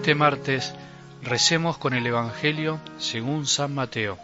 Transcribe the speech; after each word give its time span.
este 0.00 0.14
martes 0.14 0.72
recemos 1.20 1.76
con 1.76 1.92
el 1.92 2.06
Evangelio 2.06 2.80
según 2.96 3.46
San 3.46 3.74
Mateo, 3.74 4.16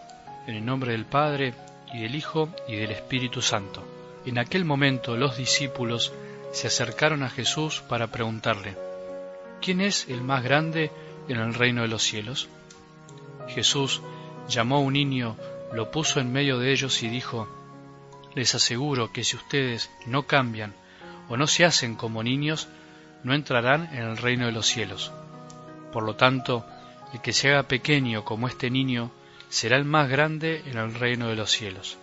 en 0.47 0.55
el 0.55 0.65
nombre 0.65 0.93
del 0.93 1.05
Padre, 1.05 1.53
y 1.93 2.01
del 2.01 2.15
Hijo, 2.15 2.49
y 2.67 2.77
del 2.77 2.89
Espíritu 2.89 3.43
Santo. 3.43 3.87
En 4.25 4.39
aquel 4.39 4.65
momento 4.65 5.15
los 5.15 5.37
discípulos 5.37 6.13
se 6.51 6.65
acercaron 6.65 7.21
a 7.21 7.29
Jesús 7.29 7.83
para 7.87 8.07
preguntarle, 8.07 8.75
¿quién 9.61 9.79
es 9.79 10.09
el 10.09 10.21
más 10.21 10.43
grande 10.43 10.89
en 11.27 11.37
el 11.37 11.53
reino 11.53 11.83
de 11.83 11.89
los 11.89 12.01
cielos? 12.01 12.49
Jesús 13.47 14.01
llamó 14.49 14.77
a 14.77 14.79
un 14.79 14.93
niño, 14.93 15.37
lo 15.73 15.91
puso 15.91 16.19
en 16.19 16.31
medio 16.31 16.57
de 16.57 16.71
ellos 16.71 17.03
y 17.03 17.07
dijo, 17.07 17.47
Les 18.33 18.55
aseguro 18.55 19.11
que 19.11 19.23
si 19.23 19.35
ustedes 19.35 19.91
no 20.07 20.25
cambian 20.25 20.73
o 21.29 21.37
no 21.37 21.45
se 21.45 21.65
hacen 21.65 21.93
como 21.93 22.23
niños, 22.23 22.67
no 23.23 23.35
entrarán 23.35 23.93
en 23.93 24.01
el 24.05 24.17
reino 24.17 24.47
de 24.47 24.53
los 24.53 24.65
cielos. 24.65 25.13
Por 25.97 26.03
lo 26.03 26.15
tanto, 26.15 26.63
el 27.11 27.21
que 27.21 27.33
se 27.33 27.49
haga 27.49 27.63
pequeño 27.63 28.23
como 28.23 28.47
este 28.47 28.69
niño 28.69 29.09
será 29.49 29.77
el 29.77 29.83
más 29.83 30.07
grande 30.07 30.61
en 30.67 30.77
el 30.77 30.93
reino 30.93 31.27
de 31.27 31.35
los 31.35 31.49
cielos. 31.49 31.97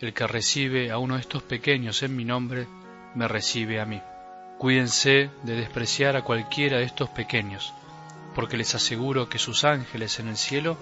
El 0.00 0.12
que 0.12 0.26
recibe 0.26 0.90
a 0.90 0.98
uno 0.98 1.14
de 1.14 1.20
estos 1.20 1.44
pequeños 1.44 2.02
en 2.02 2.16
mi 2.16 2.24
nombre, 2.24 2.66
me 3.14 3.28
recibe 3.28 3.80
a 3.80 3.86
mí. 3.86 4.02
Cuídense 4.58 5.30
de 5.44 5.54
despreciar 5.54 6.16
a 6.16 6.22
cualquiera 6.22 6.78
de 6.78 6.82
estos 6.82 7.10
pequeños, 7.10 7.72
porque 8.34 8.56
les 8.56 8.74
aseguro 8.74 9.28
que 9.28 9.38
sus 9.38 9.62
ángeles 9.62 10.18
en 10.18 10.26
el 10.26 10.36
cielo 10.36 10.76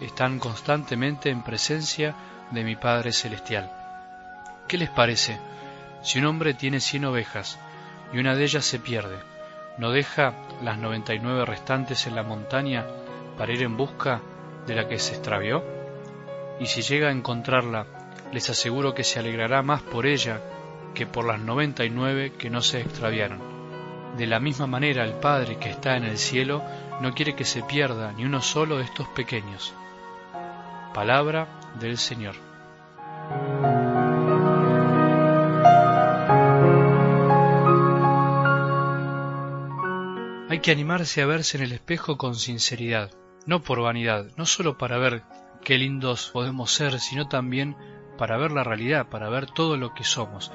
están 0.00 0.38
constantemente 0.38 1.28
en 1.28 1.42
presencia 1.42 2.14
de 2.52 2.64
mi 2.64 2.74
Padre 2.74 3.12
Celestial. 3.12 3.70
¿Qué 4.66 4.78
les 4.78 4.88
parece? 4.88 5.38
Si 6.02 6.18
un 6.18 6.24
hombre 6.24 6.54
tiene 6.54 6.80
cien 6.80 7.04
ovejas 7.04 7.58
y 8.14 8.18
una 8.18 8.34
de 8.34 8.44
ellas 8.44 8.64
se 8.64 8.78
pierde, 8.78 9.18
¿no 9.78 9.90
deja 9.90 10.34
las 10.62 10.76
noventa 10.76 11.14
y 11.14 11.20
nueve 11.20 11.44
restantes 11.44 12.06
en 12.06 12.16
la 12.16 12.22
montaña 12.22 12.84
para 13.36 13.52
ir 13.52 13.62
en 13.62 13.76
busca 13.76 14.20
de 14.66 14.74
la 14.74 14.88
que 14.88 14.98
se 14.98 15.14
extravió? 15.14 15.64
Y 16.60 16.66
si 16.66 16.82
llega 16.82 17.08
a 17.08 17.12
encontrarla, 17.12 17.86
les 18.32 18.50
aseguro 18.50 18.94
que 18.94 19.04
se 19.04 19.20
alegrará 19.20 19.62
más 19.62 19.82
por 19.82 20.06
ella 20.06 20.40
que 20.94 21.06
por 21.06 21.24
las 21.24 21.40
noventa 21.40 21.84
y 21.84 21.90
nueve 21.90 22.32
que 22.36 22.50
no 22.50 22.60
se 22.60 22.80
extraviaron. 22.80 23.40
De 24.16 24.26
la 24.26 24.40
misma 24.40 24.66
manera 24.66 25.04
el 25.04 25.14
Padre 25.14 25.58
que 25.58 25.70
está 25.70 25.96
en 25.96 26.04
el 26.04 26.18
cielo 26.18 26.62
no 27.00 27.14
quiere 27.14 27.36
que 27.36 27.44
se 27.44 27.62
pierda 27.62 28.12
ni 28.12 28.24
uno 28.24 28.42
solo 28.42 28.78
de 28.78 28.84
estos 28.84 29.06
pequeños. 29.08 29.72
Palabra 30.92 31.46
del 31.78 31.98
Señor. 31.98 32.47
Hay 40.58 40.62
que 40.62 40.72
animarse 40.72 41.22
a 41.22 41.26
verse 41.26 41.56
en 41.56 41.62
el 41.62 41.70
espejo 41.70 42.18
con 42.18 42.34
sinceridad, 42.34 43.12
no 43.46 43.62
por 43.62 43.80
vanidad, 43.80 44.26
no 44.36 44.44
solo 44.44 44.76
para 44.76 44.98
ver 44.98 45.22
qué 45.62 45.78
lindos 45.78 46.30
podemos 46.32 46.72
ser, 46.72 46.98
sino 46.98 47.28
también 47.28 47.76
para 48.18 48.36
ver 48.38 48.50
la 48.50 48.64
realidad, 48.64 49.08
para 49.08 49.28
ver 49.28 49.46
todo 49.46 49.76
lo 49.76 49.94
que 49.94 50.02
somos. 50.02 50.50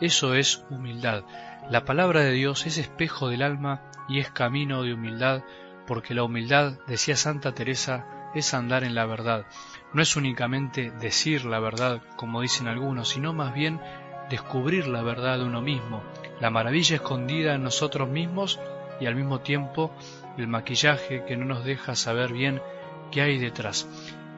Eso 0.00 0.34
es 0.34 0.64
humildad. 0.70 1.24
La 1.68 1.84
palabra 1.84 2.20
de 2.20 2.32
Dios 2.32 2.64
es 2.64 2.78
espejo 2.78 3.28
del 3.28 3.42
alma 3.42 3.82
y 4.08 4.20
es 4.20 4.30
camino 4.30 4.84
de 4.84 4.94
humildad, 4.94 5.42
porque 5.86 6.14
la 6.14 6.24
humildad, 6.24 6.78
decía 6.86 7.14
Santa 7.14 7.52
Teresa, 7.52 8.30
es 8.34 8.54
andar 8.54 8.84
en 8.84 8.94
la 8.94 9.04
verdad. 9.04 9.44
No 9.92 10.00
es 10.00 10.16
únicamente 10.16 10.92
decir 10.92 11.44
la 11.44 11.60
verdad, 11.60 12.00
como 12.16 12.40
dicen 12.40 12.68
algunos, 12.68 13.10
sino 13.10 13.34
más 13.34 13.52
bien 13.52 13.82
descubrir 14.30 14.86
la 14.86 15.02
verdad 15.02 15.36
de 15.36 15.44
uno 15.44 15.60
mismo, 15.60 16.02
la 16.40 16.48
maravilla 16.48 16.96
escondida 16.96 17.54
en 17.54 17.64
nosotros 17.64 18.08
mismos 18.08 18.58
y 19.02 19.06
al 19.06 19.16
mismo 19.16 19.40
tiempo 19.40 19.90
el 20.38 20.46
maquillaje 20.46 21.24
que 21.26 21.36
no 21.36 21.44
nos 21.44 21.64
deja 21.64 21.96
saber 21.96 22.32
bien 22.32 22.62
qué 23.10 23.22
hay 23.22 23.38
detrás. 23.38 23.88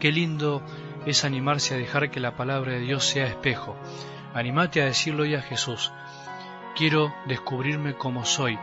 Qué 0.00 0.10
lindo 0.10 0.62
es 1.06 1.24
animarse 1.24 1.74
a 1.74 1.78
dejar 1.78 2.10
que 2.10 2.18
la 2.20 2.36
palabra 2.36 2.72
de 2.72 2.80
Dios 2.80 3.04
sea 3.04 3.26
espejo. 3.26 3.76
Animate 4.32 4.82
a 4.82 4.86
decirlo 4.86 5.24
hoy 5.24 5.34
a 5.34 5.42
Jesús. 5.42 5.92
Quiero 6.74 7.14
descubrirme 7.26 7.94
como 7.94 8.24
soy. 8.24 8.58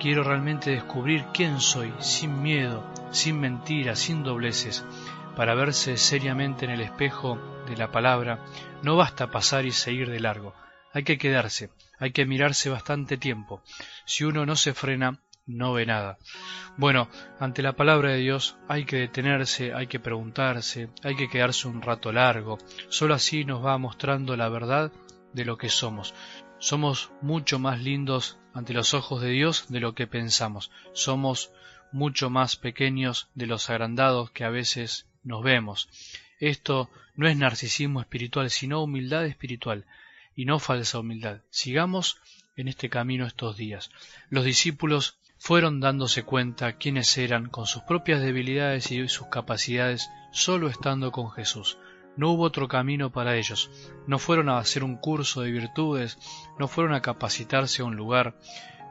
Quiero 0.00 0.24
realmente 0.24 0.70
descubrir 0.70 1.26
quién 1.32 1.60
soy, 1.60 1.92
sin 2.00 2.42
miedo, 2.42 2.84
sin 3.10 3.38
mentiras, 3.38 3.98
sin 3.98 4.22
dobleces. 4.22 4.84
Para 5.36 5.54
verse 5.54 5.96
seriamente 5.96 6.64
en 6.64 6.72
el 6.72 6.80
espejo 6.80 7.38
de 7.68 7.76
la 7.76 7.92
palabra, 7.92 8.40
no 8.82 8.96
basta 8.96 9.30
pasar 9.30 9.64
y 9.64 9.72
seguir 9.72 10.10
de 10.10 10.20
largo. 10.20 10.54
Hay 10.92 11.04
que 11.04 11.18
quedarse, 11.18 11.70
hay 11.98 12.10
que 12.10 12.26
mirarse 12.26 12.68
bastante 12.68 13.16
tiempo. 13.16 13.62
Si 14.04 14.24
uno 14.24 14.44
no 14.44 14.56
se 14.56 14.74
frena, 14.74 15.20
no 15.56 15.72
ve 15.72 15.86
nada. 15.86 16.18
Bueno, 16.76 17.08
ante 17.38 17.62
la 17.62 17.74
palabra 17.74 18.10
de 18.10 18.18
Dios 18.18 18.56
hay 18.68 18.84
que 18.84 18.96
detenerse, 18.96 19.74
hay 19.74 19.86
que 19.86 20.00
preguntarse, 20.00 20.88
hay 21.02 21.16
que 21.16 21.28
quedarse 21.28 21.68
un 21.68 21.82
rato 21.82 22.12
largo. 22.12 22.58
Solo 22.88 23.14
así 23.14 23.44
nos 23.44 23.64
va 23.64 23.76
mostrando 23.78 24.36
la 24.36 24.48
verdad 24.48 24.92
de 25.32 25.44
lo 25.44 25.58
que 25.58 25.68
somos. 25.68 26.14
Somos 26.58 27.10
mucho 27.22 27.58
más 27.58 27.80
lindos 27.80 28.38
ante 28.54 28.74
los 28.74 28.94
ojos 28.94 29.20
de 29.22 29.30
Dios 29.30 29.66
de 29.68 29.80
lo 29.80 29.94
que 29.94 30.06
pensamos. 30.06 30.70
Somos 30.92 31.52
mucho 31.92 32.30
más 32.30 32.56
pequeños 32.56 33.28
de 33.34 33.46
los 33.46 33.70
agrandados 33.70 34.30
que 34.30 34.44
a 34.44 34.50
veces 34.50 35.06
nos 35.22 35.42
vemos. 35.42 35.88
Esto 36.38 36.90
no 37.16 37.28
es 37.28 37.36
narcisismo 37.36 38.00
espiritual, 38.00 38.50
sino 38.50 38.82
humildad 38.82 39.26
espiritual 39.26 39.84
y 40.34 40.44
no 40.44 40.58
falsa 40.58 40.98
humildad. 40.98 41.42
Sigamos 41.50 42.18
en 42.56 42.68
este 42.68 42.88
camino 42.88 43.26
estos 43.26 43.56
días. 43.56 43.90
Los 44.28 44.44
discípulos 44.44 45.18
fueron 45.40 45.80
dándose 45.80 46.22
cuenta 46.22 46.74
quiénes 46.74 47.16
eran 47.16 47.48
con 47.48 47.64
sus 47.64 47.82
propias 47.82 48.20
debilidades 48.20 48.92
y 48.92 49.08
sus 49.08 49.28
capacidades 49.28 50.10
solo 50.30 50.68
estando 50.68 51.12
con 51.12 51.30
Jesús. 51.30 51.78
No 52.14 52.32
hubo 52.32 52.42
otro 52.42 52.68
camino 52.68 53.10
para 53.10 53.36
ellos. 53.36 53.70
No 54.06 54.18
fueron 54.18 54.50
a 54.50 54.58
hacer 54.58 54.84
un 54.84 54.98
curso 54.98 55.40
de 55.40 55.50
virtudes, 55.50 56.18
no 56.58 56.68
fueron 56.68 56.92
a 56.92 57.00
capacitarse 57.00 57.80
a 57.80 57.86
un 57.86 57.96
lugar, 57.96 58.34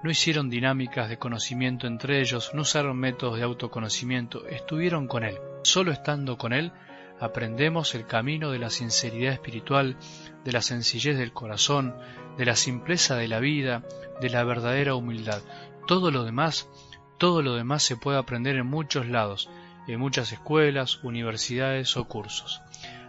no 0.04 0.10
hicieron 0.10 0.50
dinámicas 0.50 1.08
de 1.08 1.20
conocimiento 1.20 1.86
entre 1.86 2.20
ellos, 2.20 2.50
no 2.56 2.64
usaron 2.64 2.98
métodos 2.98 3.38
de 3.38 3.44
autoconocimiento, 3.44 4.48
estuvieron 4.48 5.08
con 5.08 5.24
Él. 5.24 5.38
Solo 5.64 5.92
estando 5.92 6.40
con 6.40 6.52
Él 6.52 6.72
aprendemos 7.20 7.94
el 7.94 8.08
camino 8.08 8.50
de 8.50 8.58
la 8.58 8.72
sinceridad 8.72 9.34
espiritual, 9.34 9.98
de 10.44 10.52
la 10.52 10.64
sencillez 10.64 11.16
del 11.16 11.32
corazón, 11.32 11.96
de 12.40 12.46
la 12.46 12.56
simpleza 12.56 13.18
de 13.18 13.28
la 13.28 13.40
vida, 13.40 13.84
de 14.20 14.30
la 14.32 14.44
verdadera 14.44 14.96
humildad. 14.96 15.44
Todo 15.90 16.12
lo 16.12 16.24
demás, 16.24 16.70
todo 17.18 17.42
lo 17.42 17.56
demás 17.56 17.82
se 17.82 17.98
puede 17.98 18.20
aprender 18.20 18.56
en 18.58 18.68
muchos 18.68 19.08
lados, 19.08 19.50
en 19.88 20.00
muchas 20.00 20.32
escuelas, 20.32 21.04
universidades 21.04 21.98
o 21.98 22.08
cursos. 22.08 22.62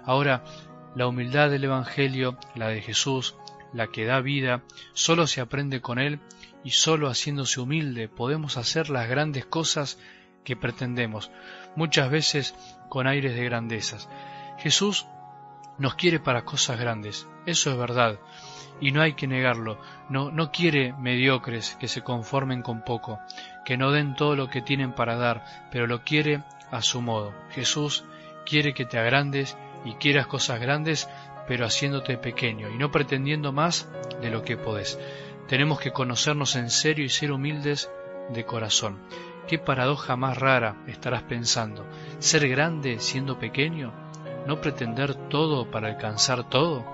Ahora, 0.06 0.44
la 0.96 1.06
humildad 1.06 1.50
del 1.50 1.64
Evangelio, 1.64 2.38
la 2.54 2.68
de 2.68 2.80
Jesús, 2.80 3.36
la 3.74 3.88
que 3.88 4.06
da 4.06 4.22
vida, 4.22 4.62
solo 4.94 5.26
se 5.26 5.42
aprende 5.42 5.82
con 5.82 5.98
Él 5.98 6.20
y 6.64 6.70
solo 6.70 7.10
haciéndose 7.10 7.60
humilde 7.60 8.08
podemos 8.08 8.56
hacer 8.56 8.88
las 8.88 9.10
grandes 9.10 9.44
cosas 9.44 9.98
que 10.42 10.56
pretendemos, 10.56 11.30
muchas 11.76 12.10
veces 12.10 12.54
con 12.88 13.06
aires 13.06 13.34
de 13.34 13.44
grandezas. 13.44 14.08
Jesús 14.56 15.04
nos 15.80 15.94
quiere 15.94 16.20
para 16.20 16.44
cosas 16.44 16.78
grandes, 16.78 17.26
eso 17.46 17.70
es 17.70 17.76
verdad, 17.78 18.20
y 18.80 18.92
no 18.92 19.00
hay 19.00 19.14
que 19.14 19.26
negarlo, 19.26 19.78
no, 20.10 20.30
no 20.30 20.52
quiere 20.52 20.92
mediocres 20.92 21.76
que 21.80 21.88
se 21.88 22.02
conformen 22.02 22.60
con 22.60 22.84
poco, 22.84 23.18
que 23.64 23.78
no 23.78 23.91
den 23.91 24.14
todo 24.14 24.36
lo 24.36 24.50
que 24.50 24.60
tienen 24.60 24.92
para 24.92 25.16
dar, 25.16 25.42
pero 25.72 25.86
lo 25.86 26.04
quiere 26.04 26.42
a 26.70 26.82
su 26.82 27.00
modo. 27.00 27.32
Jesús 27.50 28.04
quiere 28.44 28.74
que 28.74 28.84
te 28.84 28.98
agrandes 28.98 29.56
y 29.84 29.94
quieras 29.94 30.26
cosas 30.26 30.60
grandes, 30.60 31.08
pero 31.48 31.64
haciéndote 31.64 32.18
pequeño 32.18 32.68
y 32.68 32.76
no 32.76 32.91
pretendiendo 32.91 33.50
más 33.50 33.88
de 34.21 34.30
lo 34.30 34.42
que 34.42 34.59
podés. 34.59 34.98
Tenemos 35.48 35.80
que 35.80 35.92
conocernos 35.92 36.56
en 36.56 36.68
serio 36.68 37.06
y 37.06 37.09
ser 37.09 37.33
humildes 37.33 37.91
de 38.28 38.44
corazón. 38.44 38.98
Qué 39.48 39.59
paradoja 39.59 40.15
más 40.15 40.36
rara 40.36 40.76
estarás 40.86 41.22
pensando. 41.22 41.86
Ser 42.18 42.48
grande 42.48 43.00
siendo 43.00 43.38
pequeño, 43.38 44.09
no 44.47 44.60
pretender 44.60 45.15
todo 45.28 45.71
para 45.71 45.89
alcanzar 45.89 46.48
todo 46.48 46.84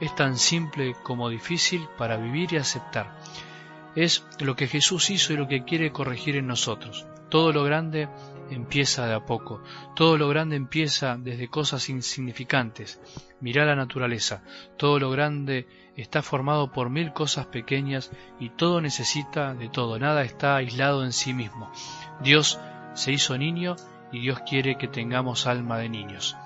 es 0.00 0.14
tan 0.14 0.36
simple 0.36 0.94
como 1.02 1.28
difícil 1.28 1.88
para 1.96 2.16
vivir 2.16 2.52
y 2.52 2.56
aceptar. 2.56 3.18
Es 3.96 4.24
lo 4.38 4.54
que 4.54 4.68
Jesús 4.68 5.10
hizo 5.10 5.32
y 5.32 5.36
lo 5.36 5.48
que 5.48 5.64
quiere 5.64 5.92
corregir 5.92 6.36
en 6.36 6.46
nosotros. 6.46 7.06
Todo 7.28 7.52
lo 7.52 7.64
grande 7.64 8.08
empieza 8.50 9.06
de 9.06 9.14
a 9.14 9.26
poco, 9.26 9.62
todo 9.94 10.16
lo 10.16 10.28
grande 10.28 10.56
empieza 10.56 11.16
desde 11.18 11.48
cosas 11.48 11.88
insignificantes. 11.88 13.00
Mirá 13.40 13.66
la 13.66 13.76
naturaleza, 13.76 14.42
todo 14.76 14.98
lo 14.98 15.10
grande 15.10 15.66
está 15.96 16.22
formado 16.22 16.72
por 16.72 16.90
mil 16.90 17.12
cosas 17.12 17.46
pequeñas 17.46 18.10
y 18.38 18.50
todo 18.50 18.80
necesita 18.80 19.52
de 19.54 19.68
todo, 19.68 19.98
nada 19.98 20.22
está 20.22 20.56
aislado 20.56 21.04
en 21.04 21.12
sí 21.12 21.34
mismo. 21.34 21.70
Dios 22.22 22.58
se 22.94 23.12
hizo 23.12 23.36
niño 23.36 23.76
y 24.12 24.20
Dios 24.20 24.40
quiere 24.48 24.78
que 24.78 24.88
tengamos 24.88 25.46
alma 25.46 25.78
de 25.78 25.88
niños. 25.88 26.36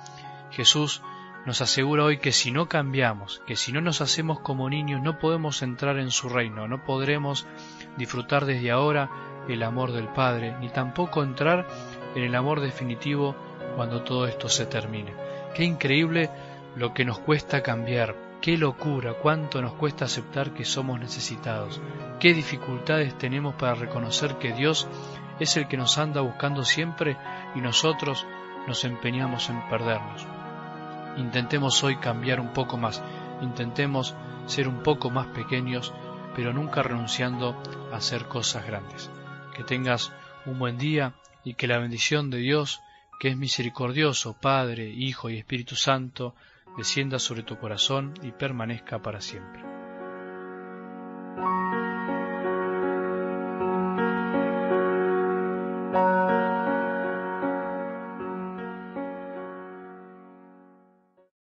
Jesús 0.52 1.02
nos 1.44 1.60
asegura 1.60 2.04
hoy 2.04 2.18
que 2.18 2.30
si 2.30 2.52
no 2.52 2.68
cambiamos, 2.68 3.42
que 3.46 3.56
si 3.56 3.72
no 3.72 3.80
nos 3.80 4.00
hacemos 4.00 4.40
como 4.40 4.70
niños, 4.70 5.02
no 5.02 5.18
podemos 5.18 5.62
entrar 5.62 5.98
en 5.98 6.10
su 6.10 6.28
reino, 6.28 6.68
no 6.68 6.84
podremos 6.84 7.46
disfrutar 7.96 8.44
desde 8.44 8.70
ahora 8.70 9.10
el 9.48 9.62
amor 9.62 9.92
del 9.92 10.08
Padre, 10.08 10.56
ni 10.60 10.68
tampoco 10.68 11.22
entrar 11.22 11.66
en 12.14 12.22
el 12.22 12.34
amor 12.34 12.60
definitivo 12.60 13.34
cuando 13.74 14.02
todo 14.02 14.26
esto 14.26 14.48
se 14.48 14.66
termine. 14.66 15.12
Qué 15.54 15.64
increíble 15.64 16.30
lo 16.76 16.94
que 16.94 17.04
nos 17.04 17.18
cuesta 17.18 17.62
cambiar, 17.62 18.14
qué 18.40 18.56
locura, 18.56 19.14
cuánto 19.14 19.60
nos 19.60 19.72
cuesta 19.74 20.04
aceptar 20.04 20.52
que 20.52 20.64
somos 20.64 21.00
necesitados, 21.00 21.80
qué 22.20 22.34
dificultades 22.34 23.18
tenemos 23.18 23.54
para 23.54 23.74
reconocer 23.74 24.36
que 24.36 24.52
Dios 24.52 24.88
es 25.40 25.56
el 25.56 25.66
que 25.66 25.76
nos 25.76 25.98
anda 25.98 26.20
buscando 26.20 26.64
siempre 26.64 27.16
y 27.54 27.60
nosotros 27.60 28.26
nos 28.68 28.84
empeñamos 28.84 29.50
en 29.50 29.68
perdernos. 29.68 30.26
Intentemos 31.16 31.82
hoy 31.84 31.96
cambiar 31.96 32.40
un 32.40 32.52
poco 32.52 32.76
más, 32.76 33.02
intentemos 33.42 34.14
ser 34.46 34.68
un 34.68 34.82
poco 34.82 35.10
más 35.10 35.26
pequeños, 35.28 35.92
pero 36.34 36.52
nunca 36.52 36.82
renunciando 36.82 37.56
a 37.92 37.96
hacer 37.96 38.26
cosas 38.26 38.66
grandes. 38.66 39.10
Que 39.54 39.64
tengas 39.64 40.12
un 40.46 40.58
buen 40.58 40.78
día 40.78 41.14
y 41.44 41.54
que 41.54 41.66
la 41.66 41.78
bendición 41.78 42.30
de 42.30 42.38
Dios, 42.38 42.80
que 43.20 43.28
es 43.28 43.36
misericordioso, 43.36 44.34
Padre, 44.34 44.88
Hijo 44.88 45.30
y 45.30 45.38
Espíritu 45.38 45.76
Santo, 45.76 46.34
descienda 46.76 47.18
sobre 47.18 47.42
tu 47.42 47.58
corazón 47.58 48.14
y 48.22 48.32
permanezca 48.32 49.00
para 49.00 49.20
siempre. 49.20 49.71